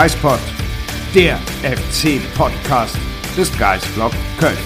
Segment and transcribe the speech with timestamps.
[0.00, 0.38] Geispod,
[1.12, 2.96] der FC-Podcast
[3.36, 4.56] des Geistblog Köln.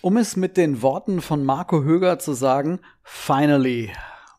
[0.00, 3.92] Um es mit den Worten von Marco Höger zu sagen, finally.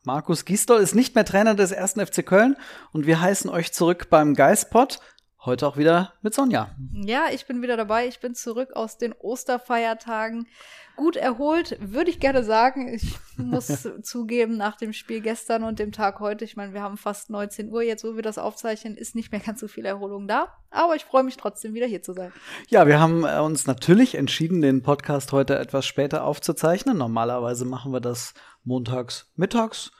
[0.03, 2.57] Markus Gisdol ist nicht mehr Trainer des ersten FC Köln
[2.91, 4.99] und wir heißen euch zurück beim Geistpod.
[5.45, 6.71] Heute auch wieder mit Sonja.
[6.91, 8.07] Ja, ich bin wieder dabei.
[8.07, 10.47] Ich bin zurück aus den Osterfeiertagen.
[10.95, 12.91] Gut erholt, würde ich gerne sagen.
[12.91, 16.97] Ich muss zugeben, nach dem Spiel gestern und dem Tag heute, ich meine, wir haben
[16.97, 20.27] fast 19 Uhr jetzt, wo wir das aufzeichnen, ist nicht mehr ganz so viel Erholung
[20.27, 20.47] da.
[20.71, 22.33] Aber ich freue mich trotzdem wieder hier zu sein.
[22.69, 26.97] Ja, wir haben äh, uns natürlich entschieden, den Podcast heute etwas später aufzuzeichnen.
[26.97, 29.91] Normalerweise machen wir das montags mittags,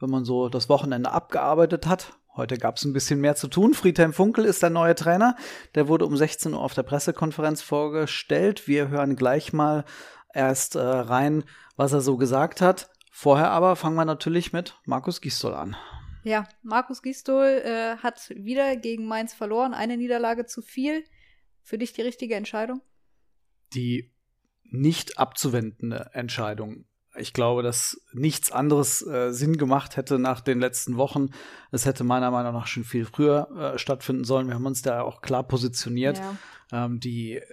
[0.00, 2.14] wenn man so das Wochenende abgearbeitet hat.
[2.36, 3.74] Heute gab es ein bisschen mehr zu tun.
[3.74, 5.36] Friedhelm Funkel ist der neue Trainer.
[5.76, 8.66] Der wurde um 16 Uhr auf der Pressekonferenz vorgestellt.
[8.66, 9.84] Wir hören gleich mal
[10.32, 11.44] erst äh, rein,
[11.76, 12.90] was er so gesagt hat.
[13.12, 15.76] Vorher aber fangen wir natürlich mit Markus Gistol an.
[16.24, 19.72] Ja, Markus Gistol äh, hat wieder gegen Mainz verloren.
[19.72, 21.04] Eine Niederlage zu viel.
[21.62, 22.82] Für dich die richtige Entscheidung?
[23.74, 24.12] Die
[24.64, 30.96] nicht abzuwendende Entscheidung ich glaube, dass nichts anderes äh, Sinn gemacht hätte nach den letzten
[30.96, 31.30] Wochen.
[31.70, 34.48] Es hätte meiner Meinung nach schon viel früher äh, stattfinden sollen.
[34.48, 36.18] Wir haben uns da auch klar positioniert.
[36.18, 36.86] Ja.
[36.86, 37.44] Ähm, die, äh,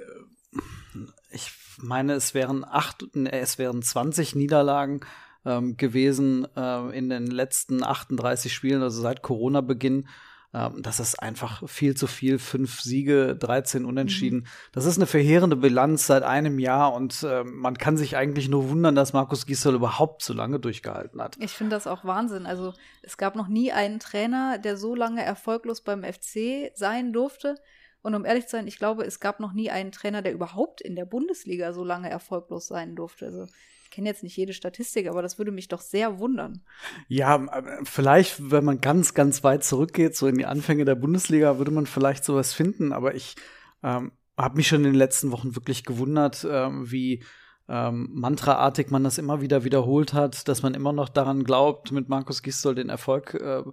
[1.31, 5.02] ich meine, es wären acht, es wären 20 Niederlagen
[5.45, 10.08] ähm, gewesen äh, in den letzten 38 Spielen, also seit Corona-Beginn.
[10.53, 12.39] Ähm, das ist einfach viel zu viel.
[12.39, 14.39] Fünf Siege, 13 Unentschieden.
[14.39, 14.47] Mhm.
[14.72, 18.69] Das ist eine verheerende Bilanz seit einem Jahr und äh, man kann sich eigentlich nur
[18.69, 21.38] wundern, dass Markus Gisdol überhaupt so lange durchgehalten hat.
[21.40, 22.45] Ich finde das auch Wahnsinn.
[22.45, 27.56] Also es gab noch nie einen Trainer, der so lange erfolglos beim FC sein durfte.
[28.03, 30.81] Und um ehrlich zu sein, ich glaube, es gab noch nie einen Trainer, der überhaupt
[30.81, 33.28] in der Bundesliga so lange erfolglos sein durfte.
[33.28, 33.45] Also
[33.91, 36.62] kenne jetzt nicht jede Statistik, aber das würde mich doch sehr wundern.
[37.07, 41.57] Ja, äh, vielleicht, wenn man ganz, ganz weit zurückgeht, so in die Anfänge der Bundesliga,
[41.57, 43.35] würde man vielleicht sowas finden, aber ich
[43.84, 47.24] ähm, habe mich schon in den letzten Wochen wirklich gewundert, ähm, wie
[47.68, 52.09] ähm, mantraartig man das immer wieder wiederholt hat, dass man immer noch daran glaubt, mit
[52.09, 53.63] Markus Gistol den Erfolg äh,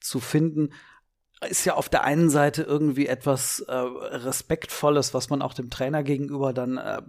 [0.00, 0.70] zu finden
[1.46, 6.02] ist ja auf der einen Seite irgendwie etwas äh, Respektvolles, was man auch dem Trainer
[6.02, 7.02] gegenüber dann äh,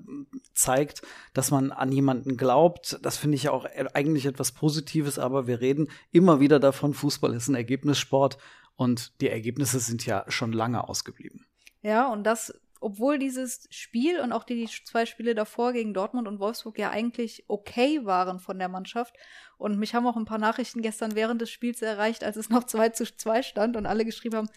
[0.54, 1.02] zeigt,
[1.34, 3.00] dass man an jemanden glaubt.
[3.02, 6.94] Das finde ich ja auch e-, eigentlich etwas Positives, aber wir reden immer wieder davon,
[6.94, 8.38] Fußball ist ein Ergebnissport
[8.76, 11.46] und die Ergebnisse sind ja schon lange ausgeblieben.
[11.82, 16.40] Ja, und das obwohl dieses Spiel und auch die zwei Spiele davor gegen Dortmund und
[16.40, 19.16] Wolfsburg ja eigentlich okay waren von der Mannschaft.
[19.58, 22.64] Und mich haben auch ein paar Nachrichten gestern während des Spiels erreicht, als es noch
[22.66, 24.50] 2 zu 2 stand und alle geschrieben haben,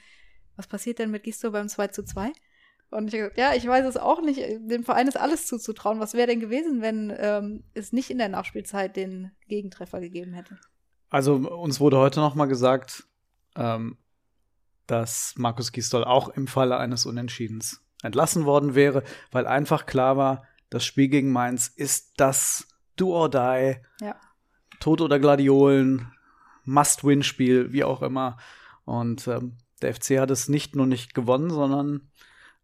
[0.56, 2.32] was passiert denn mit Gisto beim 2 zu 2?
[2.90, 4.38] Und ich habe gesagt, ja, ich weiß es auch nicht.
[4.38, 5.98] Dem Verein ist alles zuzutrauen.
[5.98, 10.58] Was wäre denn gewesen, wenn ähm, es nicht in der Nachspielzeit den Gegentreffer gegeben hätte?
[11.08, 13.04] Also uns wurde heute noch mal gesagt,
[13.56, 13.96] ähm,
[14.86, 20.44] dass Markus Gistol auch im Falle eines Unentschiedens entlassen worden wäre, weil einfach klar war,
[20.70, 24.16] das Spiel gegen Mainz ist das Do or Die, ja.
[24.80, 26.12] Tod oder Gladiolen,
[26.64, 28.36] Must-Win-Spiel, wie auch immer.
[28.84, 32.10] Und ähm, der FC hat es nicht nur nicht gewonnen, sondern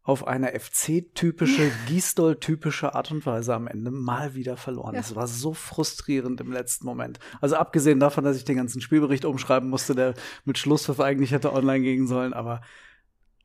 [0.03, 4.95] auf eine FC-typische, Gisdol-typische Art und Weise am Ende mal wieder verloren.
[4.95, 5.17] Es ja.
[5.17, 7.19] war so frustrierend im letzten Moment.
[7.43, 10.15] Also abgesehen davon, dass ich den ganzen Spielbericht umschreiben musste, der
[10.47, 12.63] mit Schlusspfiff eigentlich hätte online gehen sollen, aber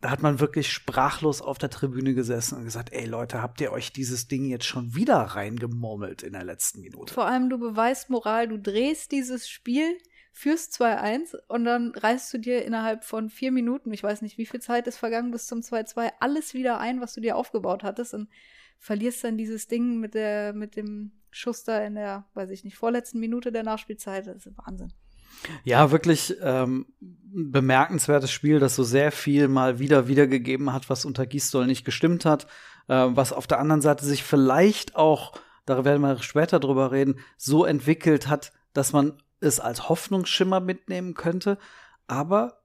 [0.04, 3.72] da hat man wirklich sprachlos auf der Tribüne gesessen und gesagt, ey Leute, habt ihr
[3.72, 7.14] euch dieses Ding jetzt schon wieder reingemurmelt in der letzten Minute?
[7.14, 9.98] Vor allem, du beweist Moral, du drehst dieses Spiel,
[10.34, 14.46] führst 2-1 und dann reißt du dir innerhalb von vier Minuten, ich weiß nicht, wie
[14.46, 18.14] viel Zeit ist vergangen bis zum 2-2, alles wieder ein, was du dir aufgebaut hattest
[18.14, 18.28] und
[18.80, 22.76] verlierst dann dieses Ding mit der, mit dem Schuss da in der, weiß ich nicht,
[22.76, 24.28] vorletzten Minute der Nachspielzeit.
[24.28, 24.92] Das ist Wahnsinn.
[25.64, 26.86] Ja, wirklich ähm,
[27.34, 32.26] bemerkenswertes Spiel, das so sehr viel mal wieder wiedergegeben hat, was unter Gisdol nicht gestimmt
[32.26, 32.46] hat,
[32.88, 35.34] äh, was auf der anderen Seite sich vielleicht auch,
[35.66, 41.14] da werden wir später drüber reden, so entwickelt hat, dass man es als Hoffnungsschimmer mitnehmen
[41.14, 41.58] könnte.
[42.08, 42.62] Aber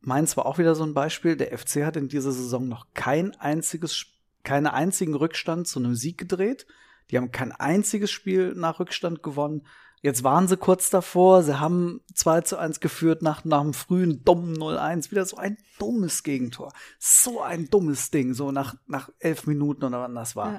[0.00, 1.36] Mainz war auch wieder so ein Beispiel.
[1.36, 4.06] Der FC hat in dieser Saison noch kein einziges
[4.48, 6.66] keinen einzigen Rückstand zu einem Sieg gedreht.
[7.10, 9.66] Die haben kein einziges Spiel nach Rückstand gewonnen.
[10.00, 14.24] Jetzt waren sie kurz davor, sie haben 2 zu 1 geführt nach, nach einem frühen
[14.24, 15.10] dummen 0-1.
[15.10, 16.72] Wieder so ein dummes Gegentor.
[16.98, 20.52] So ein dummes Ding, so nach, nach elf Minuten oder wann das war.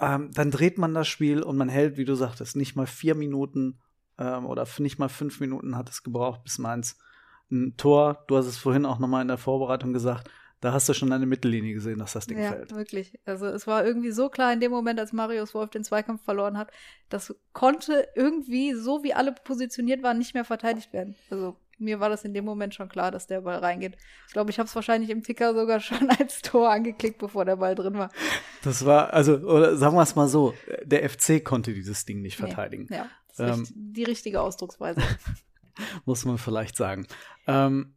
[0.00, 0.14] Ja.
[0.14, 3.14] Ähm, dann dreht man das Spiel und man hält, wie du sagtest, nicht mal vier
[3.14, 3.78] Minuten
[4.18, 6.98] ähm, oder nicht mal fünf Minuten hat es gebraucht, bis Mainz
[7.50, 10.30] ein Tor, du hast es vorhin auch nochmal in der Vorbereitung gesagt,
[10.64, 12.74] da hast du schon eine Mittellinie gesehen, dass das Ding ja, fällt.
[12.74, 13.20] wirklich.
[13.26, 16.56] Also es war irgendwie so klar in dem Moment, als Marius Wolf den Zweikampf verloren
[16.56, 16.70] hat,
[17.10, 21.16] das konnte irgendwie, so wie alle positioniert waren, nicht mehr verteidigt werden.
[21.28, 23.98] Also mir war das in dem Moment schon klar, dass der Ball reingeht.
[24.26, 27.56] Ich glaube, ich habe es wahrscheinlich im Ticker sogar schon als Tor angeklickt, bevor der
[27.56, 28.10] Ball drin war.
[28.62, 32.38] Das war, also, oder sagen wir es mal so, der FC konnte dieses Ding nicht
[32.38, 32.86] verteidigen.
[32.88, 35.02] Nee, ja, das ist ähm, die richtige Ausdrucksweise.
[36.06, 37.06] muss man vielleicht sagen.
[37.46, 37.94] Ähm,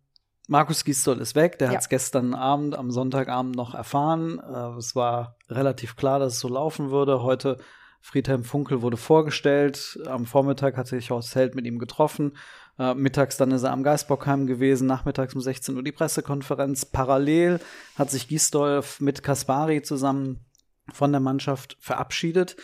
[0.48, 1.74] Markus Gisdol ist weg, der ja.
[1.74, 4.40] hat es gestern Abend, am Sonntagabend noch erfahren.
[4.40, 7.22] Äh, es war relativ klar, dass es so laufen würde.
[7.22, 7.58] Heute
[8.00, 10.00] Friedhelm Funkel wurde vorgestellt.
[10.06, 12.38] Am Vormittag hat sich Horst Held mit ihm getroffen.
[12.80, 14.88] Äh, mittags dann ist er am Geisbockheim gewesen.
[14.88, 16.86] Nachmittags um 16 Uhr die Pressekonferenz.
[16.86, 17.60] Parallel
[17.98, 20.46] hat sich Gisdolf mit Kaspari zusammen
[20.94, 22.56] von der Mannschaft verabschiedet.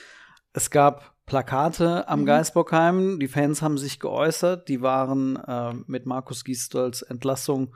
[0.53, 2.25] Es gab Plakate am mhm.
[2.25, 3.19] Geisbockheim.
[3.19, 4.67] Die Fans haben sich geäußert.
[4.69, 7.75] Die waren äh, mit Markus Gisdols Entlassung,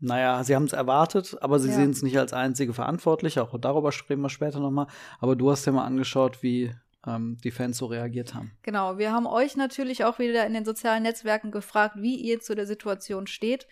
[0.00, 1.74] naja, sie haben es erwartet, aber sie ja.
[1.74, 3.38] sehen es nicht als einzige verantwortlich.
[3.38, 4.88] Auch darüber sprechen wir später nochmal.
[5.20, 6.72] Aber du hast dir mal angeschaut, wie
[7.06, 8.52] ähm, die Fans so reagiert haben.
[8.62, 12.54] Genau, wir haben euch natürlich auch wieder in den sozialen Netzwerken gefragt, wie ihr zu
[12.54, 13.68] der Situation steht.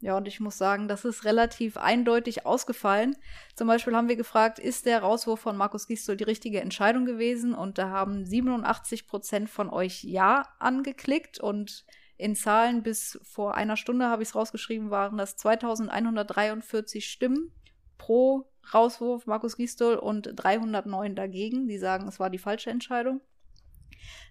[0.00, 3.16] Ja, und ich muss sagen, das ist relativ eindeutig ausgefallen.
[3.56, 7.52] Zum Beispiel haben wir gefragt, ist der Rauswurf von Markus Gisdol die richtige Entscheidung gewesen?
[7.52, 11.84] Und da haben 87 Prozent von euch Ja angeklickt und
[12.16, 17.52] in Zahlen bis vor einer Stunde habe ich es rausgeschrieben, waren das 2143 Stimmen
[17.96, 21.66] pro Rauswurf Markus Gisdol und 309 dagegen.
[21.66, 23.20] Die sagen, es war die falsche Entscheidung.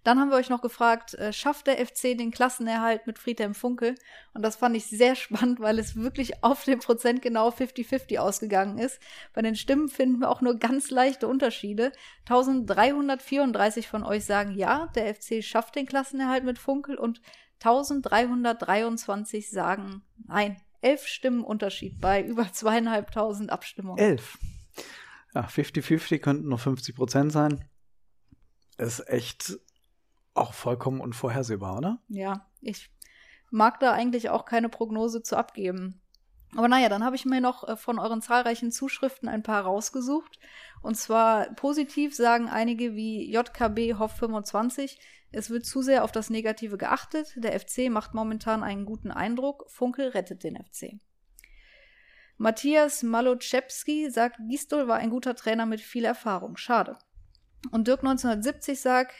[0.04, 3.96] Dann haben wir euch noch gefragt, äh, schafft der FC den Klassenerhalt mit Friedhelm Funkel?
[4.34, 8.78] Und das fand ich sehr spannend, weil es wirklich auf den Prozent genau 50-50 ausgegangen
[8.78, 9.00] ist.
[9.34, 11.92] Bei den Stimmen finden wir auch nur ganz leichte Unterschiede.
[12.30, 17.22] 1334 von euch sagen ja, der FC schafft den Klassenerhalt mit Funkel und
[17.64, 20.58] 1323 sagen nein.
[20.82, 23.98] Elf Stimmen Unterschied bei über zweieinhalbtausend Abstimmungen.
[23.98, 24.38] Elf.
[25.34, 27.66] Ja, 50-50 könnten nur 50 Prozent sein.
[28.78, 29.60] Ist echt
[30.34, 32.00] auch vollkommen unvorhersehbar, oder?
[32.08, 32.92] Ja, ich
[33.50, 36.02] mag da eigentlich auch keine Prognose zu abgeben.
[36.56, 40.40] Aber naja, dann habe ich mir noch äh, von euren zahlreichen Zuschriften ein paar rausgesucht.
[40.82, 45.00] Und zwar positiv sagen einige wie JKB Hoff 25,
[45.32, 47.34] es wird zu sehr auf das Negative geachtet.
[47.36, 49.66] Der FC macht momentan einen guten Eindruck.
[49.70, 51.00] Funkel rettet den FC.
[52.38, 56.56] Matthias Maloczewski sagt, Gistol war ein guter Trainer mit viel Erfahrung.
[56.56, 56.98] Schade.
[57.72, 59.14] Und Dirk 1970 sagt,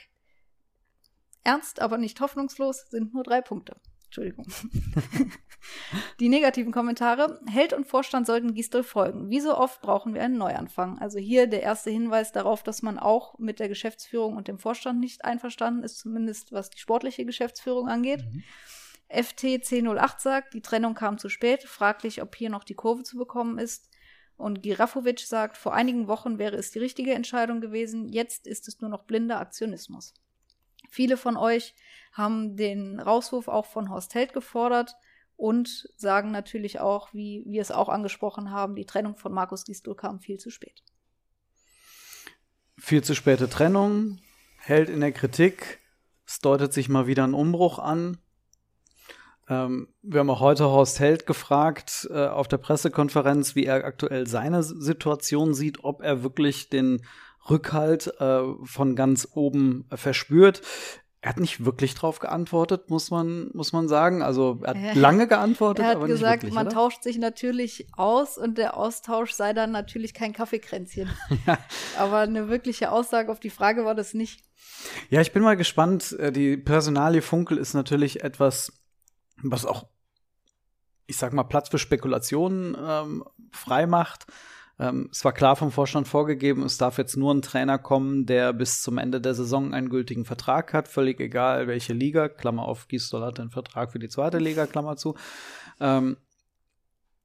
[1.44, 3.76] ernst, aber nicht hoffnungslos sind nur drei Punkte.
[4.08, 4.46] Entschuldigung.
[6.20, 7.40] Die negativen Kommentare.
[7.46, 9.28] Held und Vorstand sollten Gistel folgen.
[9.28, 10.98] Wie so oft brauchen wir einen Neuanfang.
[10.98, 14.98] Also hier der erste Hinweis darauf, dass man auch mit der Geschäftsführung und dem Vorstand
[14.98, 18.24] nicht einverstanden ist, zumindest was die sportliche Geschäftsführung angeht.
[18.24, 18.44] Mhm.
[19.10, 21.64] FT 1008 sagt, die Trennung kam zu spät.
[21.64, 23.90] Fraglich, ob hier noch die Kurve zu bekommen ist.
[24.38, 28.80] Und Girafovic sagt, vor einigen Wochen wäre es die richtige Entscheidung gewesen, jetzt ist es
[28.80, 30.14] nur noch blinder Aktionismus.
[30.88, 31.74] Viele von euch
[32.12, 34.96] haben den Rauswurf auch von Horst Held gefordert
[35.36, 39.96] und sagen natürlich auch, wie wir es auch angesprochen haben, die Trennung von Markus Gisdol
[39.96, 40.84] kam viel zu spät.
[42.78, 44.20] Viel zu späte Trennung,
[44.58, 45.80] Held in der Kritik,
[46.26, 48.18] es deutet sich mal wieder ein Umbruch an.
[49.48, 54.26] Ähm, wir haben auch heute Horst Held gefragt äh, auf der Pressekonferenz, wie er aktuell
[54.26, 57.02] seine Situation sieht, ob er wirklich den
[57.48, 60.60] Rückhalt äh, von ganz oben verspürt.
[61.20, 64.22] Er hat nicht wirklich drauf geantwortet, muss man, muss man sagen.
[64.22, 66.76] Also er hat äh, lange geantwortet, er hat gesagt, wirklich, man oder?
[66.76, 71.08] tauscht sich natürlich aus und der Austausch sei dann natürlich kein Kaffeekränzchen.
[71.46, 71.58] ja.
[71.98, 74.44] Aber eine wirkliche Aussage auf die Frage war das nicht.
[75.10, 76.12] Ja, ich bin mal gespannt.
[76.20, 78.72] Äh, die Personalie Funkel ist natürlich etwas
[79.42, 79.86] was auch,
[81.06, 84.26] ich sag mal, Platz für Spekulationen ähm, frei macht.
[84.78, 88.52] Ähm, es war klar vom Vorstand vorgegeben, es darf jetzt nur ein Trainer kommen, der
[88.52, 92.86] bis zum Ende der Saison einen gültigen Vertrag hat, völlig egal welche Liga, Klammer auf,
[92.86, 95.16] Gisdol hat einen Vertrag für die zweite Liga, Klammer zu.
[95.80, 96.16] Ähm,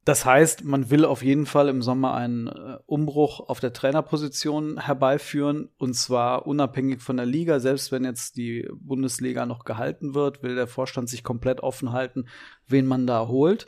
[0.04, 4.78] das heißt, man will auf jeden Fall im Sommer einen äh, Umbruch auf der Trainerposition
[4.78, 7.58] herbeiführen und zwar unabhängig von der Liga.
[7.58, 12.26] Selbst wenn jetzt die Bundesliga noch gehalten wird, will der Vorstand sich komplett offen halten,
[12.66, 13.66] wen man da holt.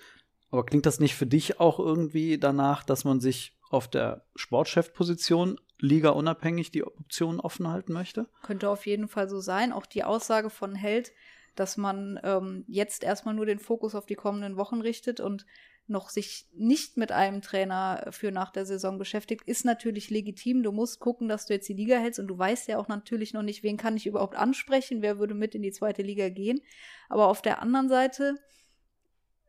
[0.50, 5.58] Aber klingt das nicht für dich auch irgendwie danach, dass man sich auf der Sportchefposition
[5.78, 8.28] Liga unabhängig die Option offen halten möchte?
[8.42, 9.72] Könnte auf jeden Fall so sein.
[9.72, 11.12] Auch die Aussage von Held,
[11.54, 15.46] dass man ähm, jetzt erstmal nur den Fokus auf die kommenden Wochen richtet und
[15.88, 20.62] noch sich nicht mit einem Trainer für nach der Saison beschäftigt, ist natürlich legitim.
[20.62, 23.32] Du musst gucken, dass du jetzt die Liga hältst und du weißt ja auch natürlich
[23.32, 26.60] noch nicht, wen kann ich überhaupt ansprechen, wer würde mit in die zweite Liga gehen.
[27.08, 28.34] Aber auf der anderen Seite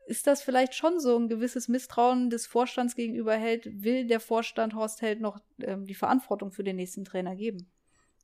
[0.06, 3.82] ist das vielleicht schon so ein gewisses Misstrauen des Vorstands gegenüber Held?
[3.82, 7.70] Will der Vorstand Horst Held noch ähm, die Verantwortung für den nächsten Trainer geben?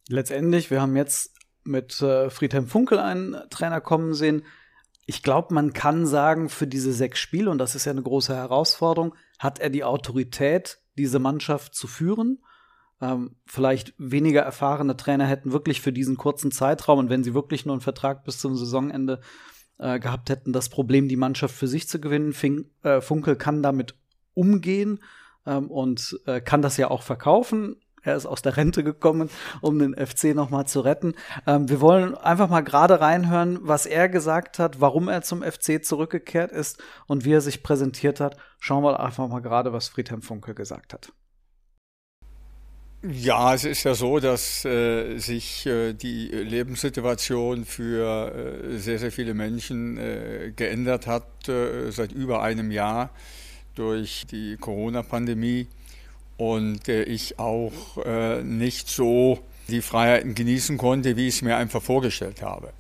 [0.09, 4.45] Letztendlich, wir haben jetzt mit äh, Friedhelm Funkel einen Trainer kommen sehen.
[5.07, 8.35] Ich glaube, man kann sagen, für diese sechs Spiele, und das ist ja eine große
[8.35, 12.43] Herausforderung, hat er die Autorität, diese Mannschaft zu führen.
[13.01, 17.67] Ähm, vielleicht weniger erfahrene Trainer hätten wirklich für diesen kurzen Zeitraum, und wenn sie wirklich
[17.67, 19.21] nur einen Vertrag bis zum Saisonende
[19.79, 22.33] äh, gehabt hätten, das Problem, die Mannschaft für sich zu gewinnen.
[22.33, 23.95] Fink, äh, Funkel kann damit
[24.35, 25.01] umgehen
[25.47, 27.77] ähm, und äh, kann das ja auch verkaufen.
[28.05, 29.31] Er ist aus der Rente gekommen,
[29.61, 31.15] um den FC nochmal zu retten.
[31.47, 35.85] Ähm, wir wollen einfach mal gerade reinhören, was er gesagt hat, warum er zum FC
[35.85, 38.37] zurückgekehrt ist und wie er sich präsentiert hat.
[38.59, 41.13] Schauen wir einfach mal gerade, was Friedhelm Funkel gesagt hat.
[43.07, 49.13] Ja, es ist ja so, dass äh, sich äh, die Lebenssituation für äh, sehr, sehr
[49.13, 53.11] viele Menschen äh, geändert hat äh, seit über einem Jahr
[53.75, 55.69] durch die Corona-Pandemie
[56.37, 57.73] und äh, ich auch
[58.43, 59.39] nicht so
[59.69, 62.73] die Freiheiten genießen konnte, wie ich es mir einfach vorgestellt habe.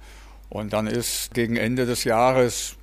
[0.55, 2.77] Und dann ist gegen Ende des Jahres,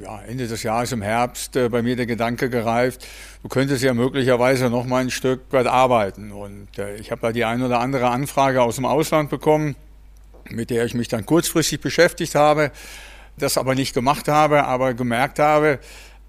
[0.00, 3.06] ja, Ende des Jahres im Herbst äh, bei mir der Gedanke gereift,
[3.42, 6.32] du könntest ja möglicherweise noch mal ein Stück weit arbeiten.
[6.32, 9.76] Und äh, ich habe da die ein oder andere Anfrage aus dem Ausland bekommen,
[10.48, 12.70] mit der ich mich dann kurzfristig beschäftigt habe,
[13.36, 15.80] das aber nicht gemacht habe, aber gemerkt habe,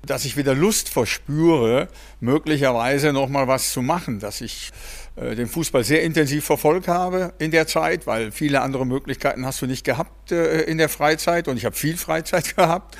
[0.06, 1.88] dass ich wieder Lust verspüre,
[2.20, 4.72] möglicherweise noch mal was zu machen, dass ich
[5.16, 9.62] äh, den Fußball sehr intensiv verfolgt habe in der Zeit, weil viele andere Möglichkeiten hast
[9.62, 12.98] du nicht gehabt äh, in der Freizeit und ich habe viel Freizeit gehabt.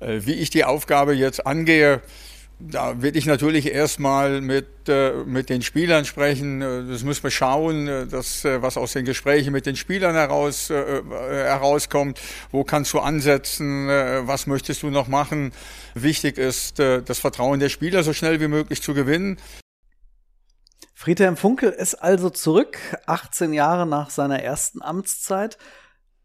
[0.00, 2.02] Äh, wie ich die Aufgabe jetzt angehe,
[2.70, 4.88] da werde ich natürlich erstmal mit,
[5.26, 6.60] mit den Spielern sprechen.
[6.60, 12.20] Das müssen wir schauen, dass, was aus den Gesprächen mit den Spielern heraus, herauskommt.
[12.50, 13.88] Wo kannst du ansetzen?
[13.88, 15.52] Was möchtest du noch machen?
[15.94, 19.38] Wichtig ist, das Vertrauen der Spieler so schnell wie möglich zu gewinnen.
[20.94, 25.58] Friedhelm Funkel ist also zurück, 18 Jahre nach seiner ersten Amtszeit.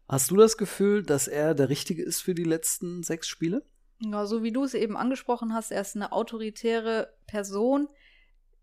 [0.08, 3.64] Hast du das Gefühl, dass er der Richtige ist für die letzten sechs Spiele?
[4.00, 7.88] Ja, so wie du es eben angesprochen hast, er ist eine autoritäre Person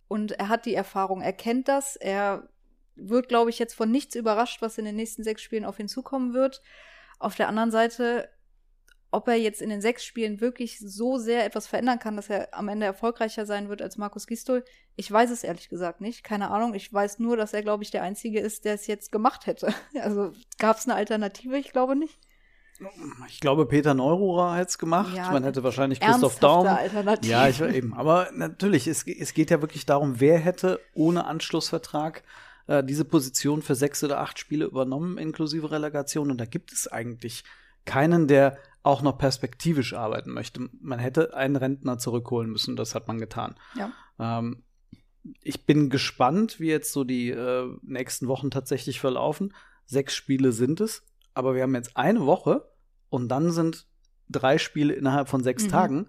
[0.07, 2.49] und er hat die Erfahrung, er kennt das, er
[2.95, 5.89] wird, glaube ich, jetzt von nichts überrascht, was in den nächsten sechs Spielen auf ihn
[5.89, 6.61] zukommen wird.
[7.19, 8.29] Auf der anderen Seite
[9.15, 12.49] ob er jetzt in den sechs Spielen wirklich so sehr etwas verändern kann, dass er
[12.53, 14.65] am Ende erfolgreicher sein wird als Markus Gistol,
[14.97, 16.25] ich weiß es ehrlich gesagt nicht.
[16.25, 16.73] Keine Ahnung.
[16.73, 19.73] Ich weiß nur, dass er, glaube ich, der Einzige ist, der es jetzt gemacht hätte.
[20.01, 21.57] Also gab es eine Alternative?
[21.57, 22.19] Ich glaube nicht.
[23.29, 25.15] Ich glaube, Peter Neururer hat es gemacht.
[25.15, 26.67] Ja, Man hätte wahrscheinlich Christoph Daum.
[26.67, 27.31] Alternative.
[27.31, 27.93] Ja, ich eben.
[27.93, 32.23] Aber natürlich, es, es geht ja wirklich darum, wer hätte ohne Anschlussvertrag
[32.67, 36.31] äh, diese Position für sechs oder acht Spiele übernommen, inklusive Relegation.
[36.31, 37.43] Und da gibt es eigentlich
[37.85, 40.69] keinen, der auch noch perspektivisch arbeiten möchte.
[40.81, 43.55] Man hätte einen Rentner zurückholen müssen, das hat man getan.
[43.75, 43.91] Ja.
[44.19, 44.63] Ähm,
[45.41, 49.53] ich bin gespannt, wie jetzt so die äh, nächsten Wochen tatsächlich verlaufen.
[49.85, 51.03] Sechs Spiele sind es,
[51.35, 52.69] aber wir haben jetzt eine Woche
[53.09, 53.87] und dann sind
[54.29, 55.69] drei Spiele innerhalb von sechs mhm.
[55.69, 56.07] Tagen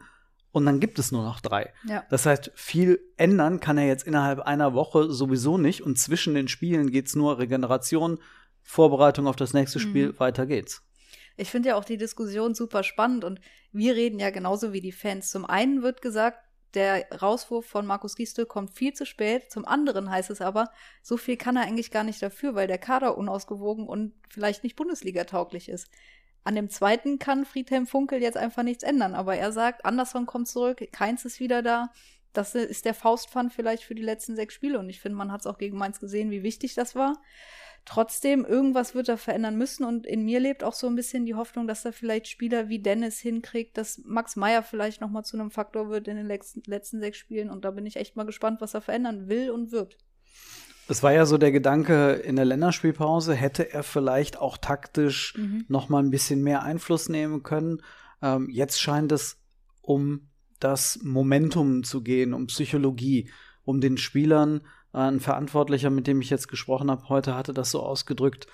[0.52, 1.72] und dann gibt es nur noch drei.
[1.86, 2.04] Ja.
[2.08, 6.48] Das heißt, viel ändern kann er jetzt innerhalb einer Woche sowieso nicht und zwischen den
[6.48, 8.18] Spielen geht es nur Regeneration,
[8.62, 10.18] Vorbereitung auf das nächste Spiel, mhm.
[10.18, 10.82] weiter geht's.
[11.36, 13.40] Ich finde ja auch die Diskussion super spannend und
[13.70, 15.30] wir reden ja genauso wie die Fans.
[15.30, 16.38] Zum einen wird gesagt,
[16.76, 19.50] der Rauswurf von Markus Gistel kommt viel zu spät.
[19.50, 20.70] Zum anderen heißt es aber,
[21.02, 24.76] so viel kann er eigentlich gar nicht dafür, weil der Kader unausgewogen und vielleicht nicht
[24.76, 25.90] Bundesliga-tauglich ist.
[26.44, 30.46] An dem zweiten kann Friedhelm Funkel jetzt einfach nichts ändern, aber er sagt, Anderson kommt
[30.46, 31.90] zurück, Keins ist wieder da.
[32.32, 35.40] Das ist der Faustpfand vielleicht für die letzten sechs Spiele und ich finde, man hat
[35.40, 37.16] es auch gegen Mainz gesehen, wie wichtig das war.
[37.86, 41.36] Trotzdem, irgendwas wird er verändern müssen und in mir lebt auch so ein bisschen die
[41.36, 45.38] Hoffnung, dass er vielleicht Spieler wie Dennis hinkriegt, dass Max Meyer vielleicht noch mal zu
[45.38, 48.26] einem Faktor wird in den letzten, letzten sechs Spielen und da bin ich echt mal
[48.26, 49.96] gespannt, was er verändern will und wird.
[50.88, 55.64] Es war ja so der Gedanke in der Länderspielpause, hätte er vielleicht auch taktisch mhm.
[55.68, 57.82] noch mal ein bisschen mehr Einfluss nehmen können.
[58.20, 59.40] Ähm, jetzt scheint es
[59.80, 60.28] um
[60.58, 63.30] das Momentum zu gehen, um Psychologie,
[63.64, 64.62] um den Spielern
[64.96, 68.46] ein Verantwortlicher, mit dem ich jetzt gesprochen habe, heute hatte das so ausgedrückt.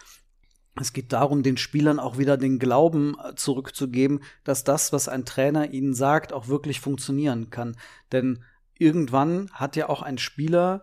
[0.80, 5.24] Es geht darum, den Spielern auch wieder den Glauben äh, zurückzugeben, dass das, was ein
[5.24, 7.76] Trainer ihnen sagt, auch wirklich funktionieren kann.
[8.10, 8.42] Denn
[8.78, 10.82] irgendwann hat ja auch ein Spieler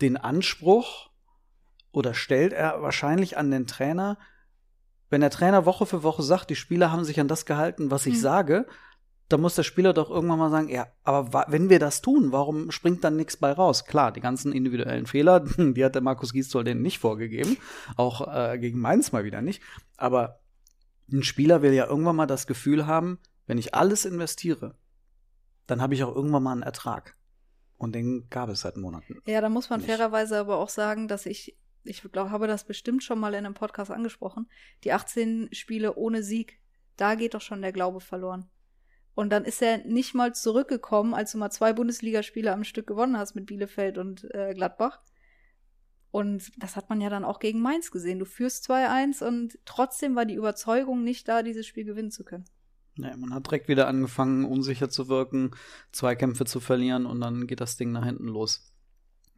[0.00, 1.10] den Anspruch
[1.92, 4.18] oder stellt er wahrscheinlich an den Trainer,
[5.08, 8.06] wenn der Trainer Woche für Woche sagt, die Spieler haben sich an das gehalten, was
[8.06, 8.20] ich Mhm.
[8.20, 8.66] sage,
[9.28, 12.70] dann muss der Spieler doch irgendwann mal sagen, ja, aber wenn wir das tun, warum
[12.70, 13.84] springt dann nichts bei raus?
[13.84, 17.56] Klar, die ganzen individuellen Fehler, die hat der Markus Gisdol denen nicht vorgegeben,
[17.96, 19.62] auch äh, gegen Mainz mal wieder nicht.
[19.96, 20.40] Aber
[21.10, 24.76] ein Spieler will ja irgendwann mal das Gefühl haben, wenn ich alles investiere,
[25.66, 27.16] dann habe ich auch irgendwann mal einen Ertrag.
[27.78, 29.20] Und den gab es seit Monaten.
[29.26, 29.90] Ja, da muss man Nicht.
[29.90, 33.54] fairerweise aber auch sagen, dass ich, ich glaube, habe das bestimmt schon mal in einem
[33.54, 34.48] Podcast angesprochen,
[34.84, 36.58] die 18 Spiele ohne Sieg,
[36.96, 38.48] da geht doch schon der Glaube verloren.
[39.16, 43.16] Und dann ist er nicht mal zurückgekommen, als du mal zwei Bundesligaspiele am Stück gewonnen
[43.16, 45.00] hast mit Bielefeld und äh, Gladbach.
[46.10, 48.18] Und das hat man ja dann auch gegen Mainz gesehen.
[48.18, 52.44] Du führst 2-1 und trotzdem war die Überzeugung nicht da, dieses Spiel gewinnen zu können.
[52.98, 55.52] Ja, man hat direkt wieder angefangen, unsicher zu wirken,
[55.92, 58.70] Zweikämpfe zu verlieren und dann geht das Ding nach hinten los.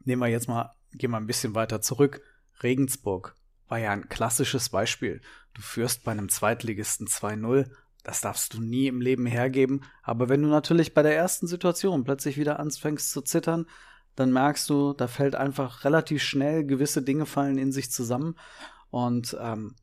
[0.03, 2.21] Nehmen wir jetzt mal, gehen wir ein bisschen weiter zurück.
[2.63, 3.33] Regensburg
[3.69, 5.21] war ja ein klassisches Beispiel.
[5.53, 7.69] Du führst bei einem Zweitligisten 2-0.
[8.03, 9.81] Das darfst du nie im Leben hergeben.
[10.03, 13.65] Aber wenn du natürlich bei der ersten Situation plötzlich wieder anfängst zu zittern,
[14.15, 18.35] dann merkst du, da fällt einfach relativ schnell gewisse Dinge fallen in sich zusammen.
[18.89, 19.75] Und ähm,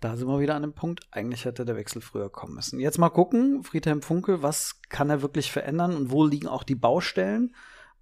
[0.00, 2.80] da sind wir wieder an dem Punkt, eigentlich hätte der Wechsel früher kommen müssen.
[2.80, 6.74] Jetzt mal gucken, Friedhelm Funkel, was kann er wirklich verändern und wo liegen auch die
[6.74, 7.54] Baustellen?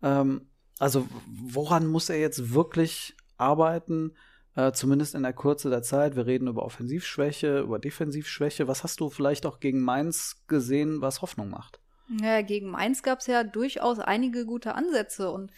[0.02, 4.14] Ähm, also woran muss er jetzt wirklich arbeiten,
[4.58, 6.16] äh, zumindest in der Kürze der Zeit?
[6.16, 8.66] Wir reden über Offensivschwäche, über Defensivschwäche.
[8.66, 11.78] Was hast du vielleicht auch gegen Mainz gesehen, was Hoffnung macht?
[12.20, 15.52] Ja, gegen Mainz gab es ja durchaus einige gute Ansätze und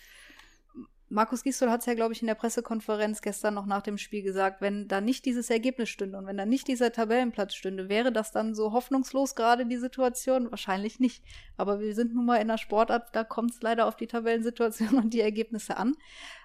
[1.13, 4.23] Markus Gisdol hat es ja, glaube ich, in der Pressekonferenz gestern noch nach dem Spiel
[4.23, 8.13] gesagt, wenn da nicht dieses Ergebnis stünde und wenn da nicht dieser Tabellenplatz stünde, wäre
[8.13, 10.53] das dann so hoffnungslos gerade die Situation?
[10.53, 11.25] Wahrscheinlich nicht.
[11.57, 14.95] Aber wir sind nun mal in der Sportart, da kommt es leider auf die Tabellensituation
[15.03, 15.97] und die Ergebnisse an.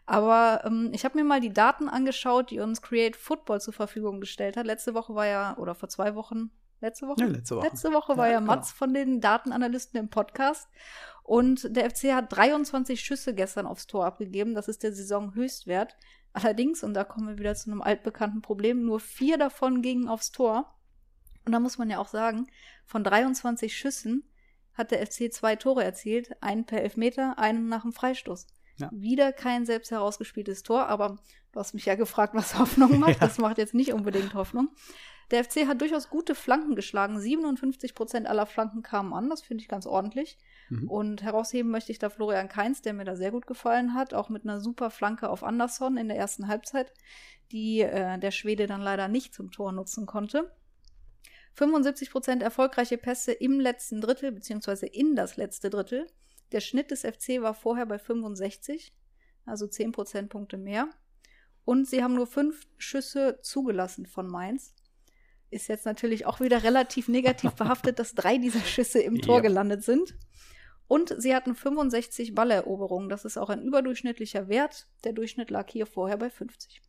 [0.05, 4.19] Aber ähm, ich habe mir mal die Daten angeschaut, die uns Create Football zur Verfügung
[4.19, 4.65] gestellt hat.
[4.65, 7.21] Letzte Woche war ja, oder vor zwei Wochen, letzte Woche?
[7.21, 7.67] Ja, letzte Woche.
[7.67, 8.53] Letzte Woche war Ja, ja, genau.
[8.53, 10.69] Mats von den Datenanalysten im Podcast.
[11.23, 14.53] Und der FC hat 23 Schüsse gestern aufs Tor abgegeben.
[14.53, 15.95] Das ist der Saisonhöchstwert.
[16.33, 20.31] Allerdings, und da kommen wir wieder zu einem altbekannten Problem, nur vier davon gingen aufs
[20.31, 20.75] Tor.
[21.45, 22.47] Und da muss man ja auch sagen,
[22.85, 24.29] von 23 Schüssen
[24.73, 28.47] hat der FC zwei Tore erzielt, einen per Elfmeter, einen nach dem Freistoß.
[28.77, 28.89] Ja.
[28.91, 31.17] Wieder kein selbst herausgespieltes Tor, aber
[31.51, 33.21] du hast mich ja gefragt, was Hoffnung macht.
[33.21, 33.27] Ja.
[33.27, 34.69] Das macht jetzt nicht unbedingt Hoffnung.
[35.31, 37.19] Der FC hat durchaus gute Flanken geschlagen.
[37.19, 39.29] 57 Prozent aller Flanken kamen an.
[39.29, 40.37] Das finde ich ganz ordentlich.
[40.69, 40.87] Mhm.
[40.87, 44.13] Und herausheben möchte ich da Florian Kainz, der mir da sehr gut gefallen hat.
[44.13, 46.93] Auch mit einer super Flanke auf Andersson in der ersten Halbzeit,
[47.51, 50.51] die äh, der Schwede dann leider nicht zum Tor nutzen konnte.
[51.53, 56.05] 75 Prozent erfolgreiche Pässe im letzten Drittel, beziehungsweise in das letzte Drittel.
[56.55, 58.93] Der Schnitt des FC war vorher bei 65,
[59.45, 60.89] also 10 Prozentpunkte mehr.
[61.65, 64.73] Und sie haben nur fünf Schüsse zugelassen von Mainz.
[65.49, 69.41] Ist jetzt natürlich auch wieder relativ negativ behaftet, dass drei dieser Schüsse im Tor Ja.
[69.41, 70.15] gelandet sind.
[70.87, 73.09] Und sie hatten 65 Balleroberungen.
[73.09, 74.87] Das ist auch ein überdurchschnittlicher Wert.
[75.03, 76.81] Der Durchschnitt lag hier vorher bei 50.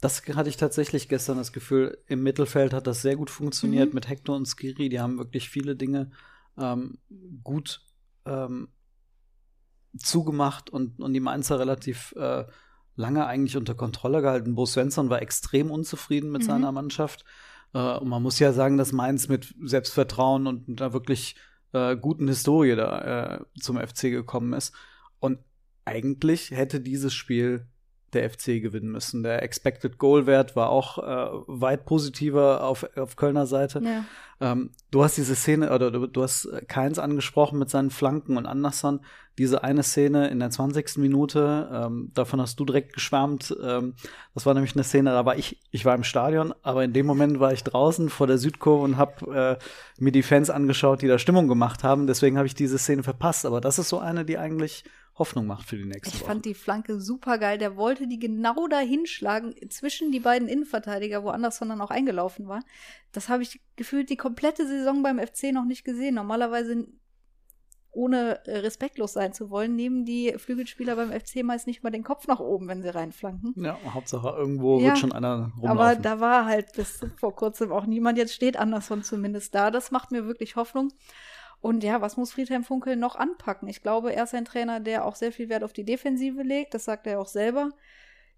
[0.00, 3.94] Das hatte ich tatsächlich gestern das Gefühl, im Mittelfeld hat das sehr gut funktioniert Mhm.
[3.96, 4.88] mit Hector und Skiri.
[4.88, 6.12] Die haben wirklich viele Dinge
[6.56, 6.98] ähm,
[7.44, 7.84] gut
[8.24, 8.68] ähm,
[9.96, 12.44] zugemacht und, und die Mainzer relativ äh,
[12.96, 14.54] lange eigentlich unter Kontrolle gehalten.
[14.54, 16.46] Bo Svensson war extrem unzufrieden mit Mhm.
[16.46, 17.24] seiner Mannschaft.
[17.74, 21.36] Äh, und man muss ja sagen, dass Mainz mit Selbstvertrauen und mit einer wirklich
[21.72, 24.74] äh, guten Historie da äh, zum FC gekommen ist.
[25.20, 25.38] Und
[25.84, 27.66] eigentlich hätte dieses Spiel
[28.14, 29.22] der FC gewinnen müssen.
[29.22, 33.80] Der Expected Goal Wert war auch äh, weit positiver auf, auf Kölner Seite.
[33.84, 34.04] Ja.
[34.42, 38.46] Ähm, du hast diese Szene, oder du, du hast Keins angesprochen mit seinen Flanken und
[38.46, 39.00] Anderson.
[39.38, 40.98] Diese eine Szene in der 20.
[40.98, 43.56] Minute, ähm, davon hast du direkt geschwärmt.
[43.62, 43.94] Ähm,
[44.34, 47.06] das war nämlich eine Szene, da war ich, ich war im Stadion, aber in dem
[47.06, 51.08] Moment war ich draußen vor der Südkurve und habe äh, mir die Fans angeschaut, die
[51.08, 52.08] da Stimmung gemacht haben.
[52.08, 53.46] Deswegen habe ich diese Szene verpasst.
[53.46, 56.28] Aber das ist so eine, die eigentlich Hoffnung macht für die nächste Ich Woche.
[56.30, 57.58] fand die Flanke super geil.
[57.58, 62.48] Der wollte die genau dahin schlagen, zwischen die beiden Innenverteidiger, wo Anderson dann auch eingelaufen
[62.48, 62.60] war.
[63.12, 66.14] Das habe ich gefühlt die komplette Saison beim FC noch nicht gesehen.
[66.14, 66.86] Normalerweise,
[67.90, 72.04] ohne äh, respektlos sein zu wollen, nehmen die Flügelspieler beim FC meist nicht mal den
[72.04, 73.52] Kopf nach oben, wenn sie reinflanken.
[73.62, 75.68] ja, Hauptsache irgendwo Ja, wird schon einer rumlaufen.
[75.68, 78.16] Aber da war halt bis vor kurzem auch niemand.
[78.16, 79.70] Jetzt steht Anderson zumindest da.
[79.70, 80.90] Das macht mir wirklich Hoffnung.
[81.62, 83.68] Und ja, was muss Friedhelm Funkel noch anpacken?
[83.68, 86.74] Ich glaube, er ist ein Trainer, der auch sehr viel Wert auf die Defensive legt.
[86.74, 87.70] Das sagt er auch selber.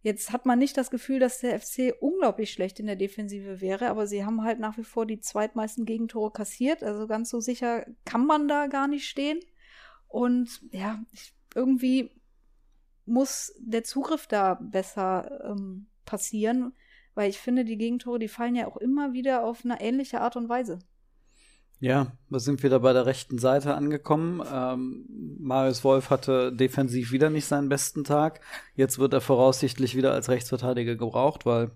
[0.03, 3.89] Jetzt hat man nicht das Gefühl, dass der FC unglaublich schlecht in der Defensive wäre,
[3.89, 6.83] aber sie haben halt nach wie vor die zweitmeisten Gegentore kassiert.
[6.83, 9.41] Also ganz so sicher kann man da gar nicht stehen.
[10.09, 12.11] Und ja, ich, irgendwie
[13.07, 16.75] muss der Zugriff da besser ähm, passieren,
[17.15, 20.37] weil ich finde, die Gegentore, die fallen ja auch immer wieder auf eine ähnliche Art
[20.37, 20.81] und Weise.
[21.85, 24.43] Ja, wir sind wieder bei der rechten Seite angekommen.
[24.51, 25.05] Ähm,
[25.39, 28.41] Marius Wolf hatte defensiv wieder nicht seinen besten Tag.
[28.75, 31.73] Jetzt wird er voraussichtlich wieder als Rechtsverteidiger gebraucht, weil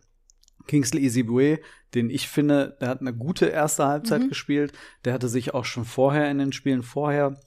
[0.66, 1.58] Kingsley Isibue,
[1.94, 4.28] den ich finde, der hat eine gute erste Halbzeit mhm.
[4.30, 4.72] gespielt.
[5.04, 7.38] Der hatte sich auch schon vorher in den Spielen vorher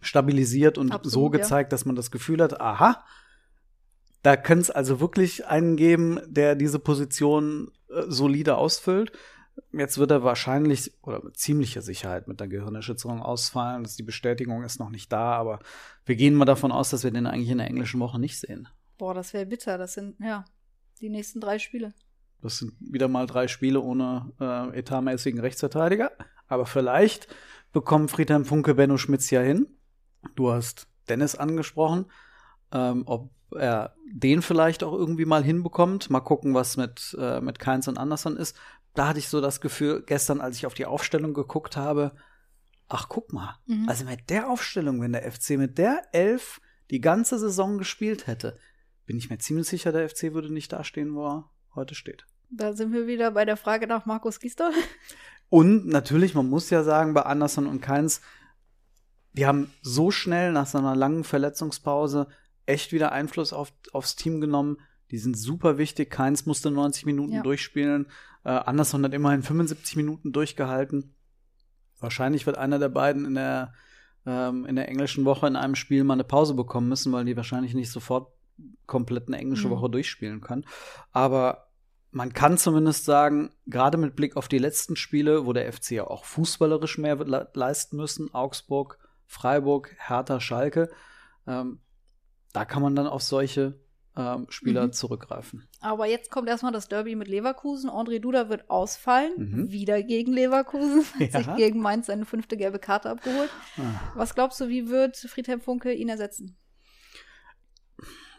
[0.00, 1.76] stabilisiert und Absolut, so gezeigt, ja.
[1.76, 3.04] dass man das Gefühl hat, aha,
[4.24, 9.12] da könnte es also wirklich einen geben, der diese Position äh, solide ausfüllt.
[9.72, 13.82] Jetzt wird er wahrscheinlich oder mit ziemlicher Sicherheit mit der Gehirnerschütterung ausfallen.
[13.82, 15.60] Das die Bestätigung ist noch nicht da, aber
[16.04, 18.68] wir gehen mal davon aus, dass wir den eigentlich in der englischen Woche nicht sehen.
[18.98, 19.78] Boah, das wäre bitter.
[19.78, 20.44] Das sind ja
[21.00, 21.94] die nächsten drei Spiele.
[22.40, 26.12] Das sind wieder mal drei Spiele ohne äh, etatmäßigen Rechtsverteidiger.
[26.46, 27.28] Aber vielleicht
[27.72, 29.66] bekommen Friedhelm Funke Benno Schmitz ja hin.
[30.34, 32.06] Du hast Dennis angesprochen.
[32.72, 36.10] Ähm, ob er den vielleicht auch irgendwie mal hinbekommt.
[36.10, 38.56] Mal gucken, was mit, äh, mit Keins und Anderson ist.
[38.94, 42.12] Da hatte ich so das Gefühl, gestern, als ich auf die Aufstellung geguckt habe,
[42.88, 43.58] ach, guck mal.
[43.66, 43.88] Mhm.
[43.88, 48.58] Also mit der Aufstellung, wenn der FC mit der Elf die ganze Saison gespielt hätte,
[49.06, 52.26] bin ich mir ziemlich sicher, der FC würde nicht dastehen, wo er heute steht.
[52.50, 54.70] Da sind wir wieder bei der Frage nach Markus Gisdol.
[55.48, 58.20] Und natürlich, man muss ja sagen, bei Anderson und Keins,
[59.32, 62.28] die haben so schnell nach so einer langen Verletzungspause
[62.66, 64.78] echt wieder Einfluss auf, aufs Team genommen.
[65.14, 66.10] Die sind super wichtig.
[66.10, 67.42] Keins musste 90 Minuten ja.
[67.42, 68.06] durchspielen.
[68.42, 71.14] Äh, Anderson hat immerhin 75 Minuten durchgehalten.
[72.00, 73.74] Wahrscheinlich wird einer der beiden in der,
[74.26, 77.36] ähm, in der englischen Woche in einem Spiel mal eine Pause bekommen müssen, weil die
[77.36, 78.32] wahrscheinlich nicht sofort
[78.86, 79.74] komplett eine englische mhm.
[79.74, 80.66] Woche durchspielen können.
[81.12, 81.68] Aber
[82.10, 86.08] man kann zumindest sagen, gerade mit Blick auf die letzten Spiele, wo der FC ja
[86.08, 90.90] auch fußballerisch mehr le leisten müssen, Augsburg, Freiburg, Hertha, Schalke,
[91.46, 91.78] ähm,
[92.52, 93.78] da kann man dann auf solche
[94.16, 94.92] ähm, Spieler mhm.
[94.92, 95.66] zurückgreifen.
[95.80, 97.90] Aber jetzt kommt erstmal das Derby mit Leverkusen.
[97.90, 99.70] André Duda wird ausfallen, mhm.
[99.70, 101.42] wieder gegen Leverkusen, hat ja.
[101.42, 103.50] sich gegen Mainz seine fünfte gelbe Karte abgeholt.
[103.76, 104.12] Ah.
[104.14, 106.56] Was glaubst du, wie wird Friedhelm Funke ihn ersetzen?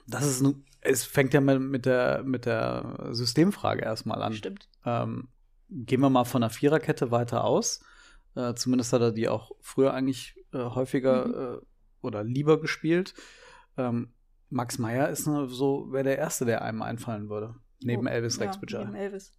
[0.07, 4.33] Das ist ein, es fängt ja mit der, mit der Systemfrage erstmal an.
[4.33, 4.69] Stimmt.
[4.85, 5.29] Ähm,
[5.69, 7.83] gehen wir mal von der Viererkette weiter aus.
[8.35, 11.33] Äh, zumindest hat er die auch früher eigentlich äh, häufiger mhm.
[11.33, 11.65] äh,
[12.01, 13.13] oder lieber gespielt.
[13.77, 14.13] Ähm,
[14.49, 17.55] Max Meyer ist nur so, wäre der Erste, der einem einfallen würde.
[17.81, 19.34] Neben oh, Elvis Rex ja, Neben Elvis.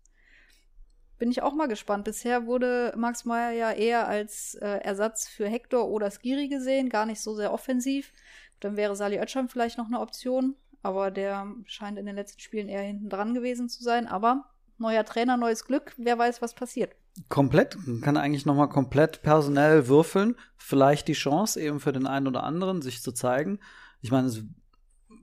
[1.18, 2.04] Bin ich auch mal gespannt.
[2.04, 7.06] Bisher wurde Max Meyer ja eher als äh, Ersatz für Hector oder Skiri gesehen, gar
[7.06, 8.12] nicht so sehr offensiv.
[8.60, 12.68] Dann wäre Sali Oetschan vielleicht noch eine Option, aber der scheint in den letzten Spielen
[12.68, 14.06] eher hinten dran gewesen zu sein.
[14.06, 14.44] Aber
[14.78, 16.94] neuer Trainer, neues Glück, wer weiß, was passiert.
[17.30, 20.36] Komplett, man kann eigentlich noch mal komplett personell würfeln.
[20.58, 23.58] Vielleicht die Chance eben für den einen oder anderen, sich zu zeigen.
[24.02, 24.30] Ich meine,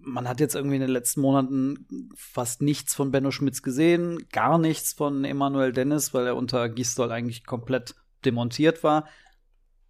[0.04, 4.58] man hat jetzt irgendwie in den letzten Monaten fast nichts von Benno Schmitz gesehen, gar
[4.58, 9.08] nichts von Emanuel Dennis, weil er unter Gistol eigentlich komplett demontiert war.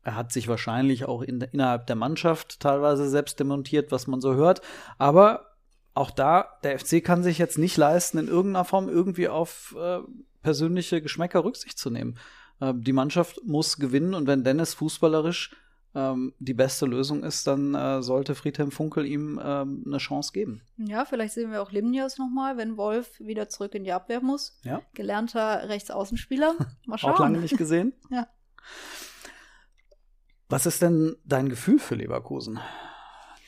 [0.03, 4.33] Er hat sich wahrscheinlich auch in, innerhalb der Mannschaft teilweise selbst demontiert, was man so
[4.33, 4.61] hört.
[4.97, 5.53] Aber
[5.93, 9.99] auch da, der FC kann sich jetzt nicht leisten, in irgendeiner Form irgendwie auf äh,
[10.41, 12.17] persönliche Geschmäcker Rücksicht zu nehmen.
[12.59, 15.55] Äh, die Mannschaft muss gewinnen und wenn Dennis fußballerisch
[15.95, 20.61] ähm, die beste Lösung ist, dann äh, sollte Friedhelm Funkel ihm ähm, eine Chance geben.
[20.77, 24.57] Ja, vielleicht sehen wir auch Limnios nochmal, wenn Wolf wieder zurück in die Abwehr muss.
[24.63, 24.81] Ja.
[24.93, 26.55] Gelernter Rechtsaußenspieler.
[26.85, 27.13] Mal schauen.
[27.13, 27.93] auch lange nicht gesehen.
[28.09, 28.27] ja.
[30.49, 32.59] Was ist denn dein Gefühl für Leverkusen?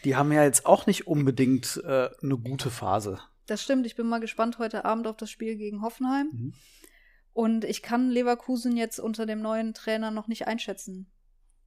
[0.04, 3.20] Die haben ja jetzt auch nicht unbedingt äh, eine gute Phase.
[3.48, 3.86] Das stimmt.
[3.86, 6.30] Ich bin mal gespannt heute Abend auf das Spiel gegen Hoffenheim.
[6.32, 6.54] Mhm.
[7.34, 11.12] Und ich kann Leverkusen jetzt unter dem neuen Trainer noch nicht einschätzen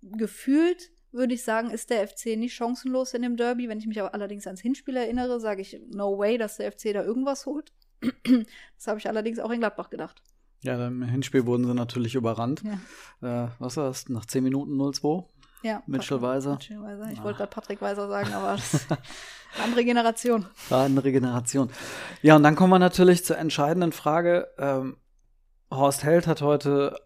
[0.03, 3.69] gefühlt würde ich sagen, ist der FC nicht chancenlos in dem Derby.
[3.69, 6.93] Wenn ich mich aber allerdings ans Hinspiel erinnere, sage ich, no way, dass der FC
[6.93, 7.73] da irgendwas holt.
[8.03, 10.23] das habe ich allerdings auch in Gladbach gedacht.
[10.61, 12.63] Ja, im Hinspiel wurden sie natürlich überrannt.
[13.23, 13.45] Ja.
[13.47, 14.09] Äh, was war das?
[14.09, 15.25] Nach 10 Minuten 0-2?
[15.63, 15.83] Ja.
[15.87, 16.53] Mitchell Weiser.
[16.55, 17.11] Mitchell Weiser.
[17.11, 17.25] Ich ah.
[17.25, 18.99] wollte gerade Patrick Weiser sagen, aber das ist eine
[19.65, 20.47] andere Generation.
[20.71, 21.71] Eine andere Generation.
[22.23, 24.49] Ja, und dann kommen wir natürlich zur entscheidenden Frage.
[24.59, 24.97] Ähm,
[25.71, 26.99] Horst Held hat heute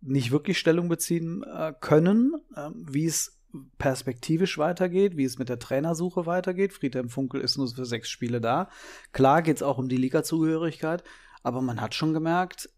[0.00, 3.38] nicht wirklich Stellung beziehen äh, können, äh, wie es
[3.78, 6.72] perspektivisch weitergeht, wie es mit der Trainersuche weitergeht.
[6.72, 8.68] Friedhelm Funkel ist nur für sechs Spiele da.
[9.12, 11.02] Klar geht es auch um die Liga-Zugehörigkeit,
[11.42, 12.70] aber man hat schon gemerkt,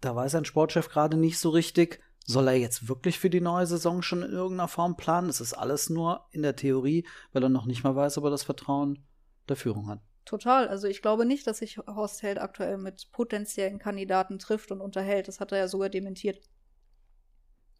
[0.00, 3.66] da weiß ein Sportchef gerade nicht so richtig, soll er jetzt wirklich für die neue
[3.66, 5.28] Saison schon in irgendeiner Form planen?
[5.28, 8.30] Das ist alles nur in der Theorie, weil er noch nicht mal weiß, ob er
[8.30, 9.04] das Vertrauen
[9.48, 10.00] der Führung hat.
[10.26, 10.66] Total.
[10.68, 15.28] Also ich glaube nicht, dass sich Horst Held aktuell mit potenziellen Kandidaten trifft und unterhält.
[15.28, 16.40] Das hat er ja sogar dementiert.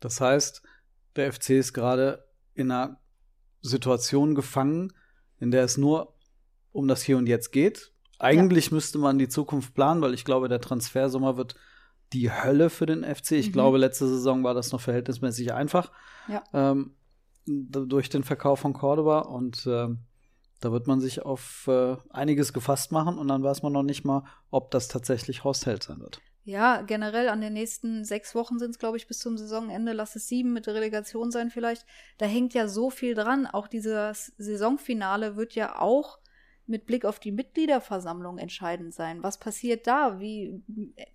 [0.00, 0.62] Das heißt,
[1.16, 3.00] der FC ist gerade in einer
[3.62, 4.92] Situation gefangen,
[5.38, 6.14] in der es nur
[6.70, 7.92] um das Hier und Jetzt geht.
[8.20, 8.74] Eigentlich ja.
[8.74, 11.56] müsste man die Zukunft planen, weil ich glaube, der Transfersommer wird
[12.12, 13.32] die Hölle für den FC.
[13.32, 13.52] Ich mhm.
[13.52, 15.90] glaube, letzte Saison war das noch verhältnismäßig einfach.
[16.28, 16.44] Ja.
[16.52, 16.94] Ähm,
[17.44, 19.88] durch den Verkauf von Cordoba und äh,
[20.60, 24.04] da wird man sich auf äh, einiges gefasst machen und dann weiß man noch nicht
[24.04, 26.20] mal, ob das tatsächlich Horst Held sein wird.
[26.44, 29.92] Ja, generell an den nächsten sechs Wochen sind es, glaube ich, bis zum Saisonende.
[29.92, 31.84] Lass es sieben mit der Relegation sein vielleicht.
[32.18, 33.48] Da hängt ja so viel dran.
[33.48, 36.20] Auch dieses Saisonfinale wird ja auch
[36.68, 39.24] mit Blick auf die Mitgliederversammlung entscheidend sein.
[39.24, 40.20] Was passiert da?
[40.20, 40.62] Wie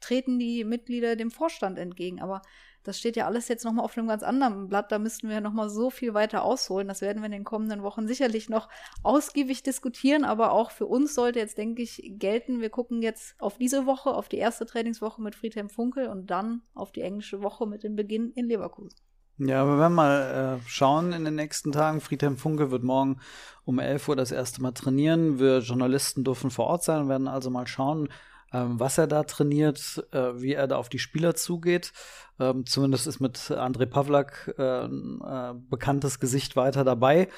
[0.01, 2.21] treten die Mitglieder dem Vorstand entgegen?
[2.21, 2.41] Aber
[2.83, 4.91] das steht ja alles jetzt nochmal auf einem ganz anderen Blatt.
[4.91, 6.87] Da müssten wir nochmal so viel weiter ausholen.
[6.87, 8.69] Das werden wir in den kommenden Wochen sicherlich noch
[9.03, 10.23] ausgiebig diskutieren.
[10.23, 14.11] Aber auch für uns sollte jetzt, denke ich, gelten, wir gucken jetzt auf diese Woche,
[14.11, 17.95] auf die erste Trainingswoche mit Friedhelm Funkel und dann auf die englische Woche mit dem
[17.95, 18.99] Beginn in Leverkusen.
[19.37, 21.99] Ja, wir werden mal äh, schauen in den nächsten Tagen.
[21.99, 23.19] Friedhelm Funke wird morgen
[23.63, 25.39] um 11 Uhr das erste Mal trainieren.
[25.39, 28.09] Wir Journalisten dürfen vor Ort sein, werden also mal schauen,
[28.53, 31.93] ähm, was er da trainiert, äh, wie er da auf die Spieler zugeht.
[32.39, 37.29] Ähm, zumindest ist mit André Pavlak äh, ein äh, bekanntes Gesicht weiter dabei.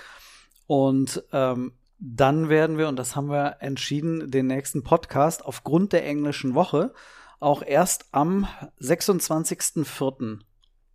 [0.68, 6.06] Und ähm, dann werden wir, und das haben wir entschieden, den nächsten Podcast aufgrund der
[6.06, 6.94] englischen Woche
[7.40, 8.48] auch erst am
[8.82, 10.40] 26.04.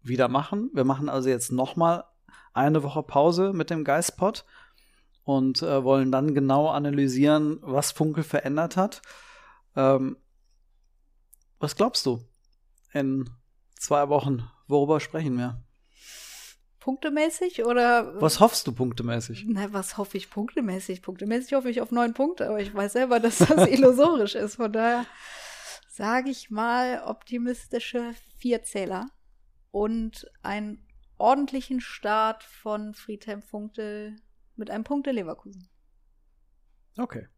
[0.02, 0.70] wieder machen.
[0.74, 2.04] Wir machen also jetzt noch mal
[2.54, 4.44] eine Woche Pause mit dem Geistpod
[5.24, 9.02] und äh, wollen dann genau analysieren, was Funkel verändert hat.
[9.78, 10.16] Ähm,
[11.60, 12.20] was glaubst du?
[12.92, 13.30] In
[13.78, 15.62] zwei Wochen, worüber sprechen wir?
[16.80, 18.20] Punktemäßig oder?
[18.20, 19.44] Was hoffst du punktemäßig?
[19.46, 21.00] Na, was hoffe ich punktemäßig?
[21.00, 24.56] Punktemäßig hoffe ich auf neun Punkte, aber ich weiß selber, dass das illusorisch ist.
[24.56, 25.06] Von daher
[25.88, 29.06] sage ich mal optimistische Vierzähler
[29.70, 30.84] und einen
[31.18, 34.16] ordentlichen Start von Friedhelm Funkte
[34.56, 35.68] mit einem Punkte Leverkusen.
[36.96, 37.28] Okay.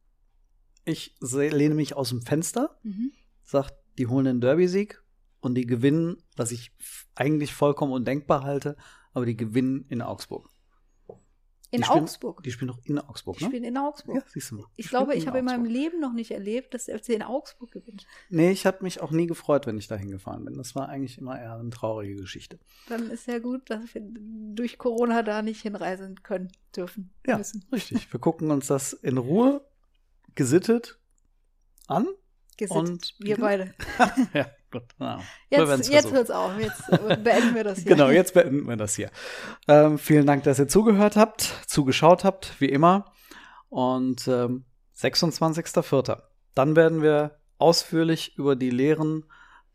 [0.85, 3.13] Ich lehne mich aus dem Fenster, mhm.
[3.43, 5.03] sag, die holen den Derby-Sieg
[5.41, 6.73] und die gewinnen, was ich
[7.15, 8.77] eigentlich vollkommen undenkbar halte,
[9.13, 10.49] aber die gewinnen in Augsburg.
[11.73, 12.39] In die Augsburg?
[12.39, 13.51] Spielen, die spielen doch in Augsburg, die ne?
[13.51, 14.17] Die spielen in Augsburg.
[14.17, 14.67] Ja, siehst du mal.
[14.75, 17.71] Ich glaube, ich habe in meinem Leben noch nicht erlebt, dass der FC in Augsburg
[17.71, 18.07] gewinnt.
[18.29, 20.55] Nee, ich habe mich auch nie gefreut, wenn ich da hingefahren bin.
[20.55, 22.59] Das war eigentlich immer eher eine traurige Geschichte.
[22.89, 27.65] Dann ist ja gut, dass wir durch Corona da nicht hinreisen können, dürfen, ja, müssen.
[27.73, 28.13] richtig.
[28.13, 29.65] Wir gucken uns das in Ruhe
[30.35, 30.99] gesittet
[31.87, 32.07] an.
[32.57, 33.75] Gesittet, und wir beide.
[34.35, 34.83] ja, gut.
[34.99, 36.59] Na, jetzt jetzt hört es auf.
[36.59, 36.87] Jetzt
[37.23, 37.87] beenden wir das hier.
[37.93, 39.11] genau, jetzt beenden wir das hier.
[39.67, 43.13] Ähm, vielen Dank, dass ihr zugehört habt, zugeschaut habt, wie immer.
[43.69, 44.65] Und ähm,
[44.97, 46.23] 26.04.
[46.55, 49.25] Dann werden wir ausführlich über die Lehren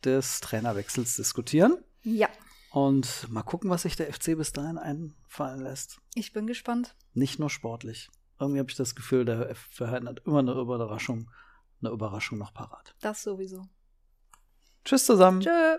[0.04, 1.78] des Trainerwechsels diskutieren.
[2.04, 2.30] Ja.
[2.72, 6.02] Und mal gucken, was sich der FC bis dahin einfallen lässt.
[6.14, 6.96] Ich bin gespannt.
[7.14, 11.30] Nicht nur sportlich irgendwie habe ich das Gefühl, der Verhalten hat immer eine Überraschung,
[11.82, 12.96] eine Überraschung noch parat.
[13.02, 13.68] Das sowieso.
[14.84, 15.42] Tschüss zusammen.
[15.42, 15.78] Tschö.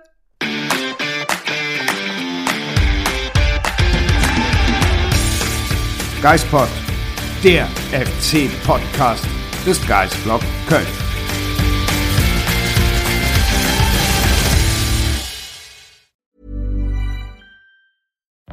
[6.22, 6.68] Geistpod,
[7.44, 9.24] der FC-Podcast
[9.64, 10.86] des Geistblog Köln.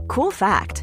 [0.08, 0.83] Cool fact